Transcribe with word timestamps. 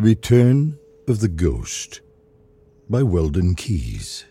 Return 0.00 0.78
of 1.08 1.18
the 1.18 1.26
Ghost 1.26 2.02
by 2.88 3.02
Weldon 3.02 3.56
Kees. 3.56 4.26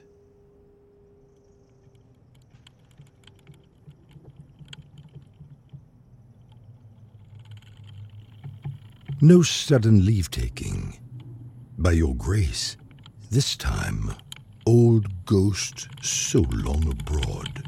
No 9.19 9.41
sudden 9.41 10.05
leave 10.05 10.32
taking. 10.32 10.97
By 11.77 11.91
your 11.91 12.15
grace, 12.15 12.77
this 13.29 13.57
time, 13.57 14.13
old 14.65 15.25
ghost 15.25 15.89
so 16.02 16.45
long 16.49 16.88
abroad. 16.89 17.61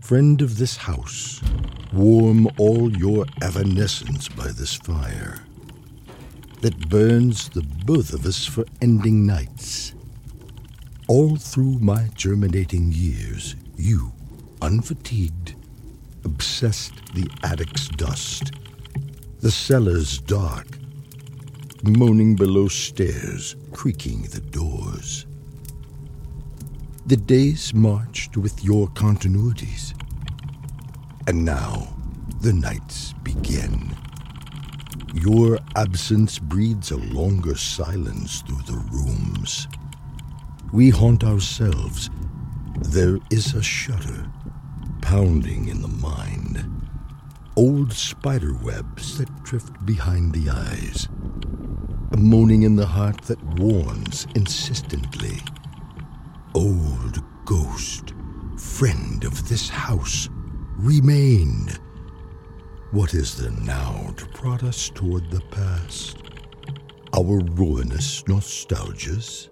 Friend 0.00 0.42
of 0.42 0.58
this 0.58 0.78
house, 0.78 1.40
warm 1.92 2.48
all 2.58 2.90
your 2.96 3.24
evanescence 3.40 4.28
by 4.28 4.48
this 4.48 4.74
fire 4.74 5.44
that 6.60 6.88
burns 6.88 7.48
the 7.50 7.62
both 7.84 8.12
of 8.12 8.26
us 8.26 8.44
for 8.44 8.64
ending 8.82 9.26
nights. 9.26 9.94
All 11.06 11.36
through 11.36 11.78
my 11.78 12.08
germinating 12.14 12.92
years, 12.92 13.56
you, 13.76 14.12
unfatigued, 14.60 15.54
obsessed 16.24 17.14
the 17.14 17.28
attic's 17.42 17.88
dust, 17.88 18.52
the 19.40 19.50
cellar's 19.50 20.18
dark, 20.18 20.66
moaning 21.84 22.34
below 22.34 22.68
stairs, 22.68 23.56
creaking 23.72 24.22
the 24.22 24.40
doors. 24.40 25.26
The 27.06 27.16
days 27.16 27.72
marched 27.72 28.36
with 28.36 28.62
your 28.64 28.88
continuities, 28.88 29.94
and 31.26 31.44
now 31.44 31.88
the 32.42 32.52
nights 32.52 33.14
begin. 33.22 33.97
Your 35.20 35.58
absence 35.74 36.38
breeds 36.38 36.92
a 36.92 36.96
longer 36.96 37.56
silence 37.56 38.42
through 38.42 38.62
the 38.62 38.80
rooms. 38.92 39.66
We 40.72 40.90
haunt 40.90 41.24
ourselves. 41.24 42.08
There 42.82 43.18
is 43.28 43.52
a 43.54 43.62
shudder 43.62 44.30
pounding 45.02 45.66
in 45.68 45.82
the 45.82 45.88
mind. 45.88 46.64
Old 47.56 47.92
spider 47.92 48.54
webs 48.62 49.18
that 49.18 49.42
drift 49.42 49.84
behind 49.84 50.34
the 50.34 50.50
eyes. 50.50 51.08
A 52.12 52.16
moaning 52.16 52.62
in 52.62 52.76
the 52.76 52.86
heart 52.86 53.22
that 53.22 53.42
warns 53.58 54.28
insistently. 54.36 55.40
Old 56.54 57.24
ghost, 57.44 58.14
friend 58.56 59.24
of 59.24 59.48
this 59.48 59.68
house, 59.68 60.28
remain. 60.76 61.70
What 62.90 63.12
is 63.12 63.36
there 63.36 63.50
now 63.50 64.14
to 64.16 64.24
prod 64.28 64.64
us 64.64 64.88
toward 64.88 65.30
the 65.30 65.42
past? 65.50 66.16
Our 67.12 67.38
ruinous 67.52 68.22
nostalgias? 68.22 69.50